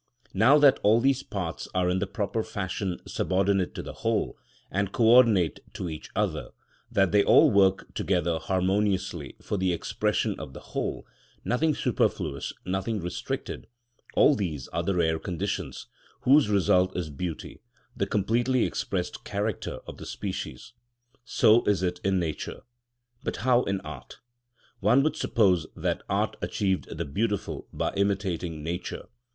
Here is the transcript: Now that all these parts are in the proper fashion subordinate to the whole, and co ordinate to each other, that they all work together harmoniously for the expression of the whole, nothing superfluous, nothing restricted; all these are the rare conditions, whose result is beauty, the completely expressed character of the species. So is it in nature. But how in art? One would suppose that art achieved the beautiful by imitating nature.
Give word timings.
Now 0.33 0.57
that 0.57 0.79
all 0.81 0.99
these 0.99 1.21
parts 1.21 1.67
are 1.75 1.87
in 1.87 1.99
the 1.99 2.07
proper 2.07 2.41
fashion 2.43 2.99
subordinate 3.05 3.75
to 3.75 3.83
the 3.83 3.93
whole, 4.01 4.35
and 4.71 4.91
co 4.91 5.03
ordinate 5.05 5.59
to 5.75 5.89
each 5.89 6.09
other, 6.15 6.49
that 6.91 7.11
they 7.11 7.23
all 7.23 7.51
work 7.51 7.93
together 7.93 8.39
harmoniously 8.39 9.35
for 9.43 9.57
the 9.57 9.71
expression 9.71 10.39
of 10.39 10.53
the 10.53 10.59
whole, 10.73 11.05
nothing 11.45 11.75
superfluous, 11.75 12.51
nothing 12.65 12.99
restricted; 12.99 13.67
all 14.15 14.33
these 14.33 14.67
are 14.69 14.81
the 14.81 14.95
rare 14.95 15.19
conditions, 15.19 15.85
whose 16.21 16.49
result 16.49 16.97
is 16.97 17.11
beauty, 17.11 17.61
the 17.95 18.07
completely 18.07 18.65
expressed 18.65 19.23
character 19.23 19.81
of 19.85 19.97
the 19.97 20.07
species. 20.07 20.73
So 21.25 21.63
is 21.65 21.83
it 21.83 21.99
in 22.03 22.17
nature. 22.19 22.61
But 23.23 23.35
how 23.45 23.65
in 23.65 23.79
art? 23.81 24.17
One 24.79 25.03
would 25.03 25.15
suppose 25.15 25.67
that 25.75 26.01
art 26.09 26.37
achieved 26.41 26.97
the 26.97 27.05
beautiful 27.05 27.67
by 27.71 27.93
imitating 27.93 28.63
nature. 28.63 29.05